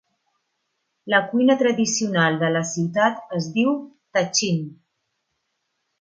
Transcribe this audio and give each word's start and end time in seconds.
La 1.05 1.19
cuina 1.33 1.57
tradicional 1.59 2.39
de 2.43 2.49
la 2.55 2.65
ciutat 2.71 3.37
es 3.41 3.53
diu 3.59 3.77
tahchin. 4.19 4.61